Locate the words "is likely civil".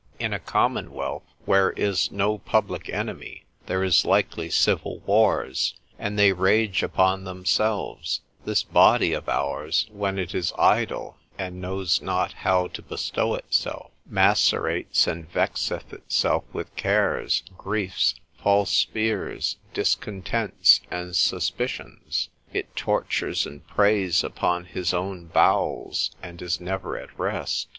3.83-4.97